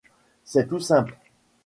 C’est 0.43 0.65
tout 0.65 0.79
simple 0.79 1.15